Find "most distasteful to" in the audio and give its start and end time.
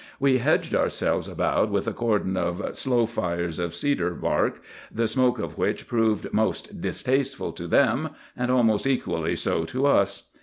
6.33-7.67